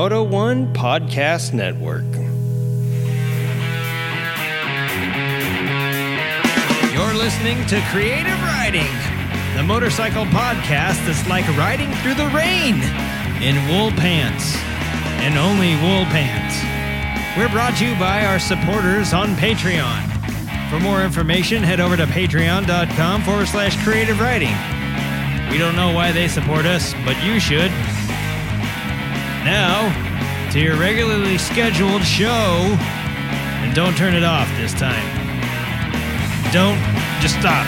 [0.00, 2.08] Moto One Podcast Network.
[6.90, 8.88] You're listening to Creative Riding,
[9.54, 12.76] the motorcycle podcast that's like riding through the rain
[13.42, 14.56] in wool pants
[15.20, 16.56] and only wool pants.
[17.38, 20.00] We're brought to you by our supporters on Patreon.
[20.70, 24.56] For more information, head over to patreon.com forward slash creative riding.
[25.52, 27.70] We don't know why they support us, but you should.
[29.44, 32.76] Now, to your regularly scheduled show.
[33.62, 35.06] And don't turn it off this time.
[36.52, 36.78] Don't,
[37.22, 37.66] just stop.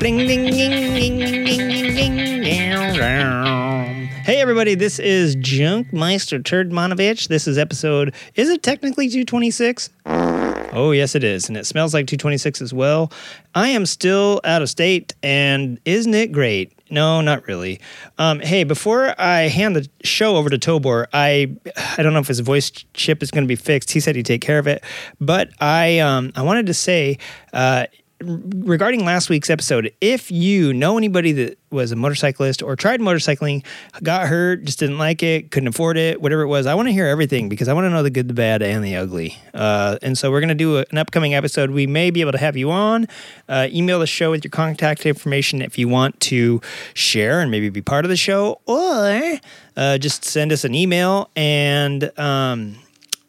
[0.00, 4.08] Ding, ding, ding, ding, ding, ding, ding, ding.
[4.22, 7.26] Hey, everybody, this is Junkmeister Turdmanovich.
[7.26, 9.90] This is episode, is it technically 226?
[10.06, 11.48] Oh, yes, it is.
[11.48, 13.10] And it smells like 226 as well.
[13.56, 16.72] I am still out of state, and isn't it great?
[16.90, 17.80] No, not really.
[18.18, 21.56] Um, hey, before I hand the show over to Tobor, I
[21.96, 23.90] I don't know if his voice chip is going to be fixed.
[23.90, 24.84] He said he'd take care of it,
[25.20, 27.18] but I um, I wanted to say.
[27.52, 27.86] Uh,
[28.20, 33.64] regarding last week's episode, if you know anybody that was a motorcyclist or tried motorcycling,
[34.02, 36.92] got hurt, just didn't like it, couldn't afford it, whatever it was, I want to
[36.92, 39.38] hear everything because I want to know the good, the bad, and the ugly.
[39.54, 41.70] Uh, and so we're going to do a- an upcoming episode.
[41.70, 43.06] We may be able to have you on.
[43.48, 46.60] Uh, email the show with your contact information if you want to
[46.94, 49.38] share and maybe be part of the show, or
[49.76, 52.10] uh, just send us an email and.
[52.18, 52.76] Um,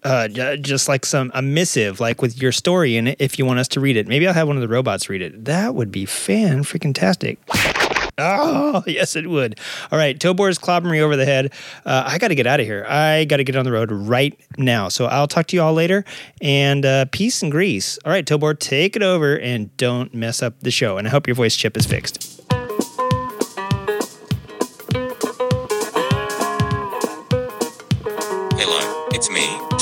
[0.04, 3.60] uh, just like some a missive, like with your story in it, if you want
[3.60, 4.08] us to read it.
[4.08, 5.46] Maybe I'll have one of the robots read it.
[5.46, 7.40] That would be fan freaking tastic.
[8.20, 9.60] Oh, yes, it would.
[9.92, 11.54] All right, Tobor is clobbering me over the head.
[11.86, 12.86] Uh, I got to get out of here.
[12.88, 14.90] I got to get on the road right now.
[14.90, 16.04] So I'll talk to you all later.
[16.42, 17.98] And uh, peace and grease.
[18.06, 20.98] All right, Tobor, take it over and don't mess up the show.
[20.98, 22.39] And I hope your voice chip is fixed.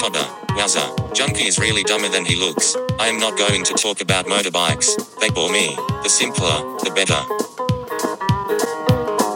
[0.09, 0.29] Me, Todder.
[0.53, 2.75] Wowza, Junkie is really dumber than he looks.
[2.99, 5.75] I am not going to talk about motorbikes, they bore me.
[6.03, 6.47] The simpler,
[6.83, 7.19] the better.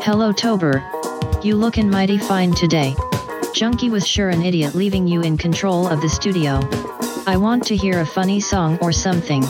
[0.03, 0.81] Hello Tobor.
[1.43, 2.95] You lookin' mighty fine today.
[3.53, 6.59] Junkie was sure an idiot leaving you in control of the studio.
[7.27, 9.43] I want to hear a funny song or something.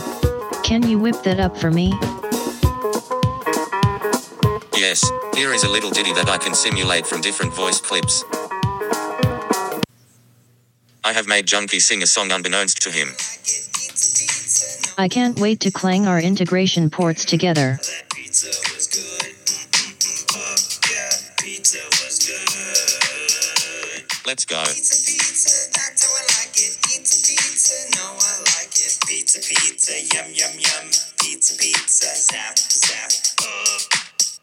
[0.64, 1.94] Can you whip that up for me?
[4.76, 8.24] Yes, here is a little ditty that I can simulate from different voice clips.
[11.12, 13.10] I have made Junkie sing a song unbeknownst to him.
[14.98, 17.80] I can't wait to clang our integration ports together.
[24.26, 24.64] Let's go.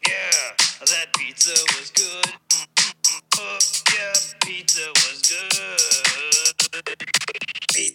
[0.07, 0.53] Yeah,
[0.85, 2.48] that pizza was good.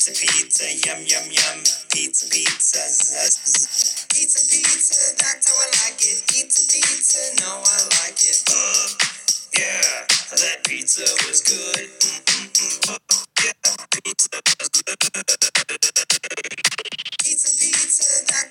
[0.05, 1.65] Pizza, pizza, yum, yum, yum.
[1.89, 2.77] Pizza, pizza.
[4.13, 6.21] Pizza, pizza, doctor, I like it.
[6.29, 8.45] Pizza, pizza, no, I like it.
[8.53, 8.89] Uh,
[9.57, 11.89] yeah, that pizza was good.
[11.89, 13.57] Yeah,
[14.05, 14.29] pizza.
[17.25, 18.05] Pizza, pizza,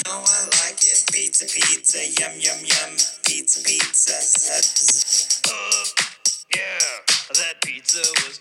[0.08, 1.06] No, I like it.
[1.14, 2.98] Pizza, pizza, yum, yum, yum.
[4.06, 5.48] Zest, zest.
[5.48, 5.86] Uh,
[6.56, 6.80] yeah,
[7.34, 8.38] that pizza was